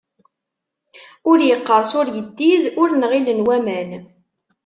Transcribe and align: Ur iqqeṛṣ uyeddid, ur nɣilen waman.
Ur 1.29 1.37
iqqeṛṣ 1.43 1.91
uyeddid, 1.99 2.63
ur 2.81 2.89
nɣilen 2.93 3.43
waman. 3.45 3.91